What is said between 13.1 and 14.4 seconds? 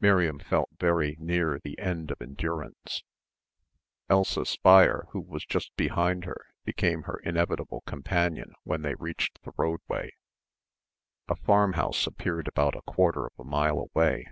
of a mile away.